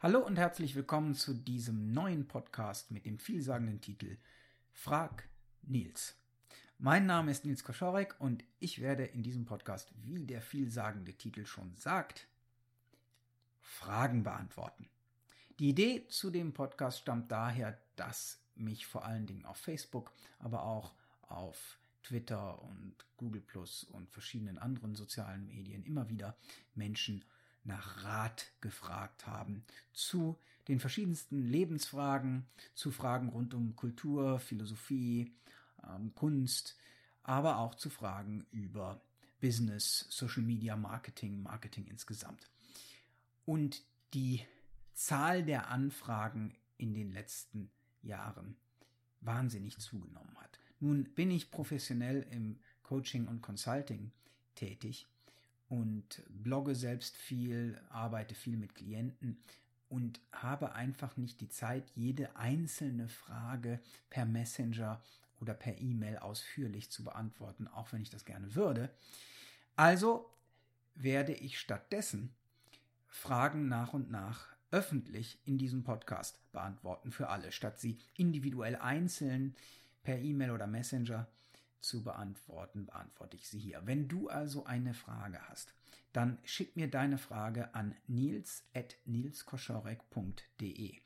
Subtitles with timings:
[0.00, 4.16] Hallo und herzlich willkommen zu diesem neuen Podcast mit dem vielsagenden Titel
[4.70, 5.28] Frag
[5.62, 6.14] Nils.
[6.78, 11.44] Mein Name ist Nils Koschorek und ich werde in diesem Podcast, wie der vielsagende Titel
[11.46, 12.28] schon sagt,
[13.60, 14.88] Fragen beantworten.
[15.58, 20.62] Die Idee zu dem Podcast stammt daher, dass mich vor allen Dingen auf Facebook, aber
[20.62, 26.36] auch auf Twitter und Google Plus und verschiedenen anderen sozialen Medien immer wieder
[26.76, 27.24] Menschen
[27.68, 35.32] nach Rat gefragt haben zu den verschiedensten Lebensfragen, zu Fragen rund um Kultur, Philosophie,
[35.86, 36.76] ähm, Kunst,
[37.22, 39.00] aber auch zu Fragen über
[39.40, 42.50] Business, Social Media, Marketing, Marketing insgesamt.
[43.44, 43.82] Und
[44.14, 44.44] die
[44.94, 47.70] Zahl der Anfragen in den letzten
[48.02, 48.56] Jahren
[49.20, 50.58] wahnsinnig zugenommen hat.
[50.80, 54.12] Nun bin ich professionell im Coaching und Consulting
[54.54, 55.06] tätig
[55.68, 59.38] und blogge selbst viel, arbeite viel mit Klienten
[59.88, 63.80] und habe einfach nicht die Zeit, jede einzelne Frage
[64.10, 65.00] per Messenger
[65.40, 68.90] oder per E-Mail ausführlich zu beantworten, auch wenn ich das gerne würde.
[69.76, 70.28] Also
[70.94, 72.32] werde ich stattdessen
[73.06, 79.54] Fragen nach und nach öffentlich in diesem Podcast beantworten für alle, statt sie individuell einzeln
[80.02, 81.26] per E-Mail oder Messenger
[81.80, 83.82] zu beantworten, beantworte ich sie hier.
[83.84, 85.74] Wenn du also eine Frage hast,
[86.12, 91.00] dann schick mir deine Frage an nils.nilskoschorek.de.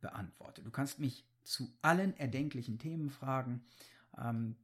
[0.00, 0.62] beantworte.
[0.62, 3.64] Du kannst mich zu allen erdenklichen Themen fragen,
[4.18, 4.56] ähm,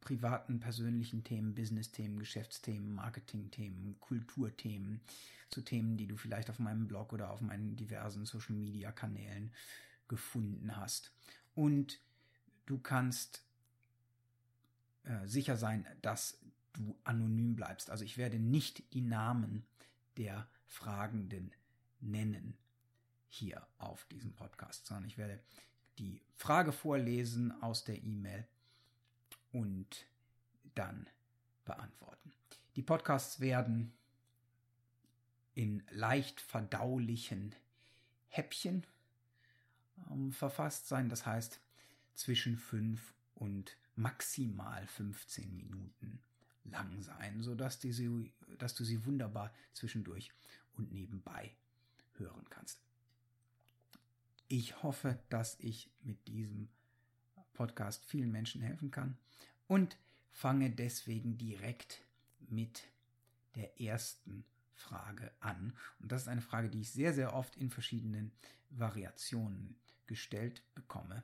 [0.00, 5.00] privaten, persönlichen Themen, Business-Themen, Geschäftsthemen, Marketing-Themen, Kulturthemen,
[5.48, 9.52] zu Themen, die du vielleicht auf meinem Blog oder auf meinen diversen Social-Media-Kanälen
[10.06, 11.12] gefunden hast.
[11.54, 11.98] Und
[12.66, 13.42] du kannst
[15.04, 16.38] äh, sicher sein, dass
[16.74, 17.90] du anonym bleibst.
[17.90, 19.64] Also ich werde nicht die Namen
[20.18, 21.52] der Fragenden
[22.00, 22.58] nennen
[23.28, 25.40] hier auf diesem Podcast, sondern ich werde
[25.98, 28.46] die Frage vorlesen aus der E-Mail
[29.52, 30.06] und
[30.74, 31.08] dann
[31.64, 32.32] beantworten.
[32.76, 33.92] Die Podcasts werden
[35.54, 37.54] in leicht verdaulichen
[38.28, 38.86] Häppchen
[40.10, 41.60] ähm, verfasst sein, das heißt
[42.14, 46.20] zwischen 5 und maximal 15 Minuten
[46.64, 47.80] lang sein, sodass
[48.58, 50.30] dass du sie wunderbar zwischendurch
[50.74, 51.56] und nebenbei
[52.18, 52.87] hören kannst.
[54.48, 56.68] Ich hoffe, dass ich mit diesem
[57.52, 59.18] Podcast vielen Menschen helfen kann
[59.66, 59.98] und
[60.30, 62.02] fange deswegen direkt
[62.48, 62.84] mit
[63.56, 64.44] der ersten
[64.74, 65.74] Frage an.
[66.00, 68.32] Und das ist eine Frage, die ich sehr, sehr oft in verschiedenen
[68.70, 69.76] Variationen
[70.06, 71.22] gestellt bekomme,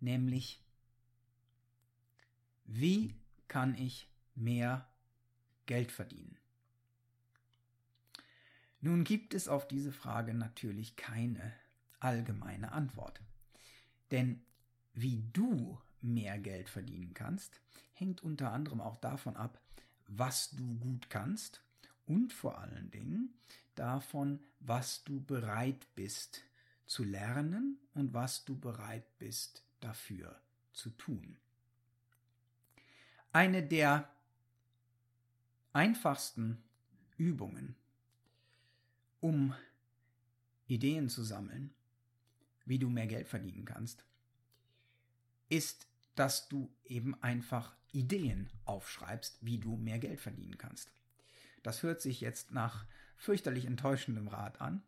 [0.00, 0.60] nämlich
[2.64, 3.14] wie
[3.46, 4.88] kann ich mehr
[5.66, 6.38] Geld verdienen?
[8.80, 11.52] Nun gibt es auf diese Frage natürlich keine
[12.04, 13.20] allgemeine Antwort.
[14.10, 14.42] Denn
[14.92, 17.60] wie du mehr Geld verdienen kannst,
[17.94, 19.60] hängt unter anderem auch davon ab,
[20.06, 21.62] was du gut kannst
[22.06, 23.34] und vor allen Dingen
[23.74, 26.42] davon, was du bereit bist
[26.86, 30.38] zu lernen und was du bereit bist dafür
[30.72, 31.38] zu tun.
[33.32, 34.08] Eine der
[35.72, 36.62] einfachsten
[37.16, 37.74] Übungen,
[39.20, 39.54] um
[40.66, 41.74] Ideen zu sammeln,
[42.64, 44.04] wie du mehr Geld verdienen kannst,
[45.48, 50.90] ist, dass du eben einfach Ideen aufschreibst, wie du mehr Geld verdienen kannst.
[51.62, 52.86] Das hört sich jetzt nach
[53.16, 54.82] fürchterlich enttäuschendem Rat an,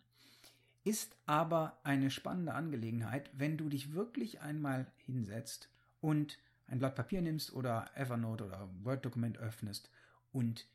[0.85, 5.69] ist aber eine spannende Angelegenheit, wenn du dich wirklich einmal hinsetzt
[6.01, 6.39] und
[6.69, 9.91] ein Blatt Papier nimmst oder Evernote oder Word-Dokument öffnest
[10.33, 10.67] und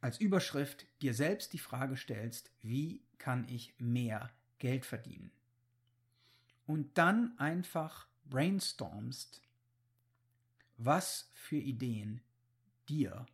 [0.00, 5.32] als Überschrift dir selbst die Frage stellst, wie kann ich mehr Geld verdienen?
[6.66, 9.42] Und dann einfach brainstormst,
[10.76, 12.20] was für Ideen
[12.88, 13.26] dir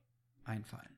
[0.45, 0.97] einfallen.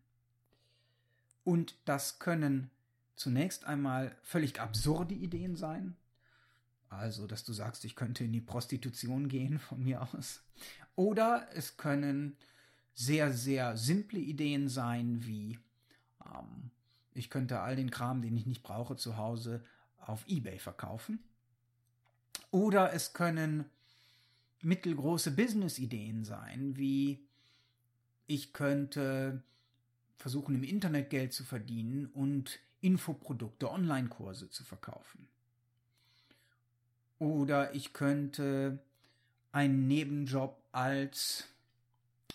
[1.44, 2.70] Und das können
[3.16, 5.96] zunächst einmal völlig absurde Ideen sein.
[6.88, 10.42] Also, dass du sagst, ich könnte in die Prostitution gehen von mir aus.
[10.94, 12.36] Oder es können
[12.94, 15.58] sehr, sehr simple Ideen sein, wie
[16.24, 16.70] ähm,
[17.14, 19.64] ich könnte all den Kram, den ich nicht brauche, zu Hause
[19.98, 21.20] auf eBay verkaufen.
[22.52, 23.64] Oder es können
[24.60, 27.18] mittelgroße Business-Ideen sein, wie
[28.26, 29.42] ich könnte
[30.18, 35.26] versuchen, im Internet Geld zu verdienen und Infoprodukte, Online-Kurse zu verkaufen.
[37.18, 38.78] Oder ich könnte
[39.50, 41.48] einen Nebenjob als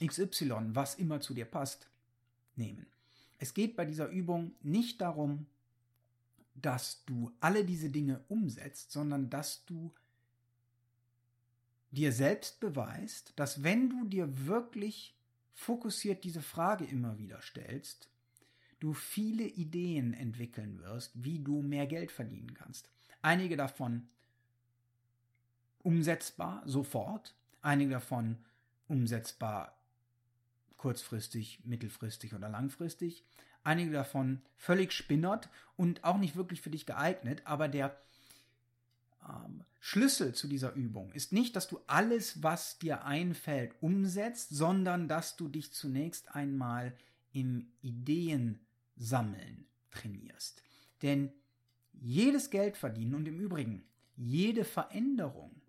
[0.04, 1.88] XY, was immer zu dir passt,
[2.56, 2.88] nehmen.
[3.38, 5.46] Es geht bei dieser Übung nicht darum,
[6.56, 9.92] dass du alle diese Dinge umsetzt, sondern dass du
[11.92, 15.16] dir selbst beweist, dass wenn du dir wirklich
[15.54, 18.10] fokussiert diese Frage immer wieder stellst,
[18.80, 22.90] du viele Ideen entwickeln wirst, wie du mehr Geld verdienen kannst.
[23.22, 24.08] Einige davon
[25.82, 28.38] umsetzbar sofort, einige davon
[28.88, 29.78] umsetzbar
[30.78, 33.24] kurzfristig, mittelfristig oder langfristig,
[33.64, 38.00] einige davon völlig spinnert und auch nicht wirklich für dich geeignet, aber der
[39.28, 45.08] ähm, Schlüssel zu dieser Übung ist nicht, dass du alles, was dir einfällt, umsetzt, sondern
[45.08, 46.94] dass du dich zunächst einmal
[47.32, 50.62] im Ideensammeln trainierst.
[51.02, 51.32] Denn
[51.94, 53.84] jedes Geldverdienen und im Übrigen
[54.16, 55.62] jede Veränderung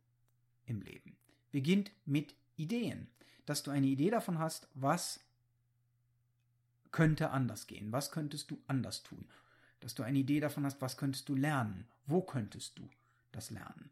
[0.66, 1.16] im Leben
[1.50, 3.08] beginnt mit Ideen.
[3.46, 5.20] Dass du eine Idee davon hast, was
[6.90, 9.26] könnte anders gehen, was könntest du anders tun.
[9.80, 12.88] Dass du eine Idee davon hast, was könntest du lernen, wo könntest du
[13.32, 13.90] das lernen.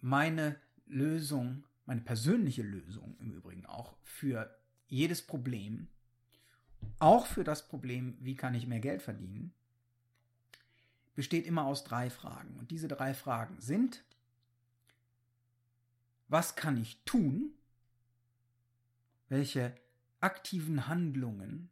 [0.00, 4.54] Meine Lösung, meine persönliche Lösung im Übrigen auch für
[4.88, 5.88] jedes Problem,
[6.98, 9.52] auch für das Problem, wie kann ich mehr Geld verdienen,
[11.14, 12.56] besteht immer aus drei Fragen.
[12.58, 14.02] Und diese drei Fragen sind,
[16.28, 17.52] was kann ich tun?
[19.28, 19.76] Welche
[20.20, 21.70] aktiven Handlungen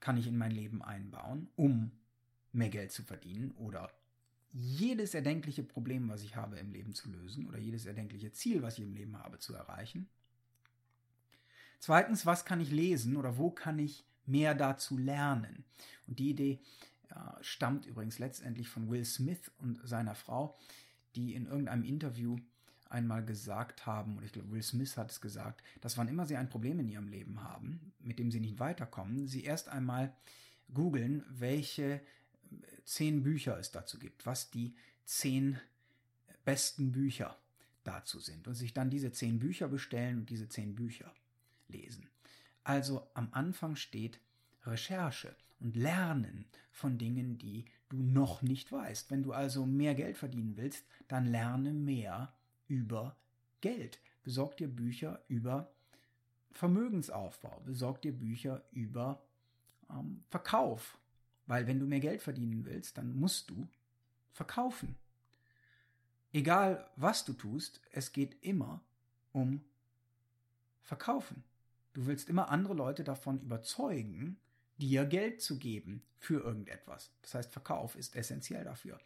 [0.00, 1.90] kann ich in mein Leben einbauen, um
[2.52, 3.90] mehr Geld zu verdienen oder
[4.58, 8.78] jedes erdenkliche Problem, was ich habe im Leben zu lösen oder jedes erdenkliche Ziel, was
[8.78, 10.08] ich im Leben habe, zu erreichen.
[11.78, 15.64] Zweitens, was kann ich lesen oder wo kann ich mehr dazu lernen?
[16.06, 16.60] Und die Idee
[17.10, 20.56] ja, stammt übrigens letztendlich von Will Smith und seiner Frau,
[21.16, 22.38] die in irgendeinem Interview
[22.88, 26.36] einmal gesagt haben, oder ich glaube, Will Smith hat es gesagt, dass wann immer sie
[26.36, 30.16] ein Problem in ihrem Leben haben, mit dem sie nicht weiterkommen, sie erst einmal
[30.72, 32.00] googeln, welche
[32.84, 35.60] zehn Bücher es dazu gibt, was die zehn
[36.44, 37.36] besten Bücher
[37.84, 41.12] dazu sind und sich dann diese zehn Bücher bestellen und diese zehn Bücher
[41.68, 42.08] lesen.
[42.64, 44.20] Also am Anfang steht
[44.64, 49.10] Recherche und Lernen von Dingen, die du noch nicht weißt.
[49.10, 52.34] Wenn du also mehr Geld verdienen willst, dann lerne mehr
[52.66, 53.16] über
[53.60, 54.00] Geld.
[54.24, 55.72] Besorg dir Bücher über
[56.52, 57.60] Vermögensaufbau.
[57.64, 59.22] Besorg dir Bücher über
[59.90, 60.98] ähm, Verkauf.
[61.46, 63.68] Weil wenn du mehr Geld verdienen willst, dann musst du
[64.32, 64.96] verkaufen.
[66.32, 68.80] Egal was du tust, es geht immer
[69.32, 69.64] um
[70.82, 71.42] Verkaufen.
[71.94, 74.38] Du willst immer andere Leute davon überzeugen,
[74.78, 77.10] dir Geld zu geben für irgendetwas.
[77.22, 79.00] Das heißt, Verkauf ist essentiell dafür.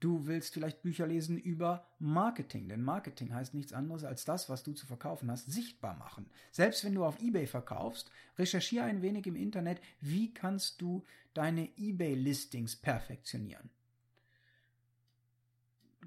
[0.00, 4.62] Du willst vielleicht Bücher lesen über Marketing, denn Marketing heißt nichts anderes als das, was
[4.62, 6.30] du zu verkaufen hast, sichtbar machen.
[6.52, 11.04] Selbst wenn du auf eBay verkaufst, recherchiere ein wenig im Internet, wie kannst du
[11.34, 13.70] deine eBay-Listings perfektionieren.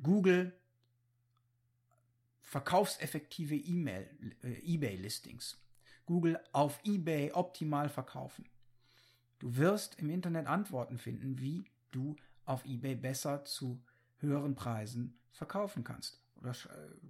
[0.02, 0.54] Google
[2.42, 4.10] verkaufseffektive E-Mail,
[4.44, 5.58] äh, eBay-Listings.
[6.06, 8.46] Google auf eBay optimal verkaufen.
[9.40, 13.82] Du wirst im Internet Antworten finden, wie du auf eBay besser zu
[14.20, 16.22] höheren Preisen verkaufen kannst.
[16.36, 16.56] Oder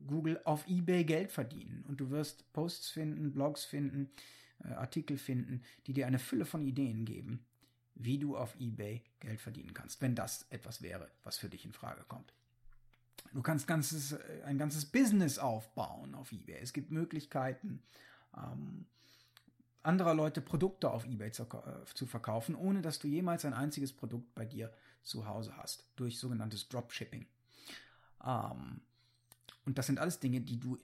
[0.08, 1.86] Google auf eBay Geld verdienen.
[1.88, 4.12] Und du wirst Posts finden, Blogs finden,
[4.64, 7.46] äh, Artikel finden, die dir eine Fülle von Ideen geben,
[7.96, 11.74] wie du auf eBay Geld verdienen kannst, wenn das etwas wäre, was für dich in
[11.74, 12.34] Frage kommt.
[13.34, 16.60] Du kannst ganzes, äh, ein ganzes Business aufbauen auf eBay.
[16.62, 17.82] Es gibt Möglichkeiten,
[18.36, 18.86] ähm,
[19.84, 23.94] anderer Leute Produkte auf eBay zu, äh, zu, verkaufen, ohne dass du jemals ein einziges
[23.94, 24.72] Produkt bei dir
[25.04, 27.26] zu Hause hast, durch sogenanntes Dropshipping.
[28.26, 28.82] Ähm,
[29.66, 30.78] und das sind alles Dinge, die du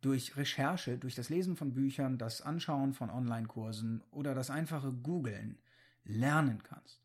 [0.00, 5.58] durch Recherche, durch das Lesen von Büchern, das Anschauen von Online-Kursen oder das einfache Googlen
[6.04, 7.00] lernen kannst.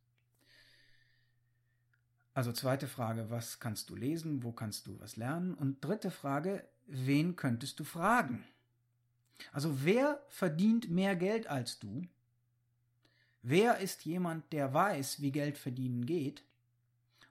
[2.33, 5.53] Also zweite Frage, was kannst du lesen, wo kannst du was lernen?
[5.53, 8.43] Und dritte Frage, wen könntest du fragen?
[9.51, 12.07] Also wer verdient mehr Geld als du?
[13.49, 16.43] Wer ist jemand, der weiß, wie Geld verdienen geht?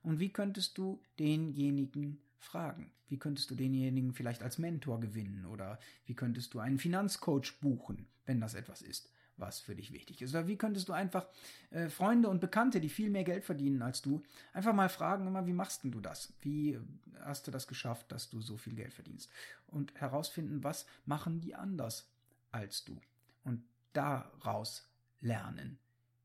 [0.02, 2.90] Und wie könntest du denjenigen fragen?
[3.10, 5.44] Wie könntest du denjenigen vielleicht als Mentor gewinnen?
[5.44, 10.22] Oder wie könntest du einen Finanzcoach buchen, wenn das etwas ist, was für dich wichtig
[10.22, 10.30] ist?
[10.30, 11.26] Oder wie könntest du einfach
[11.68, 14.22] äh, Freunde und Bekannte, die viel mehr Geld verdienen als du,
[14.54, 16.32] einfach mal fragen, immer, wie machst denn du das?
[16.40, 16.80] Wie
[17.20, 19.28] hast du das geschafft, dass du so viel Geld verdienst?
[19.66, 22.08] Und herausfinden, was machen die anders
[22.52, 22.98] als du?
[23.44, 24.88] Und daraus
[25.20, 25.78] lernen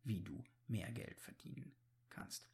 [0.03, 1.71] wie du mehr Geld verdienen
[2.09, 2.47] kannst.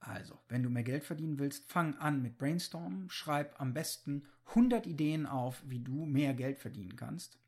[0.00, 4.86] Also, wenn du mehr Geld verdienen willst, fang an mit Brainstormen, schreib am besten 100
[4.86, 7.38] Ideen auf, wie du mehr Geld verdienen kannst.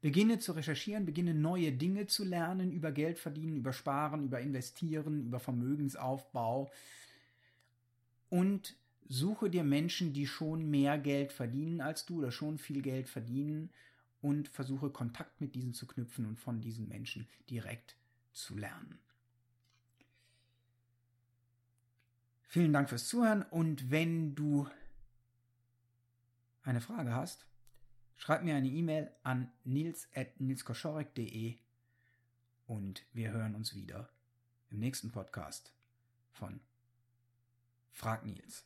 [0.00, 5.24] Beginne zu recherchieren, beginne neue Dinge zu lernen über Geld verdienen, über Sparen, über Investieren,
[5.24, 6.70] über Vermögensaufbau
[8.28, 8.76] und
[9.08, 13.70] suche dir Menschen, die schon mehr Geld verdienen als du oder schon viel Geld verdienen
[14.24, 17.94] und versuche Kontakt mit diesen zu knüpfen und von diesen Menschen direkt
[18.32, 18.98] zu lernen.
[22.40, 24.66] Vielen Dank fürs Zuhören und wenn du
[26.62, 27.44] eine Frage hast,
[28.16, 31.58] schreib mir eine E-Mail an nils.nilskoschorek.de
[32.66, 34.08] und wir hören uns wieder
[34.70, 35.74] im nächsten Podcast
[36.32, 36.60] von
[37.92, 38.64] Frag Nils.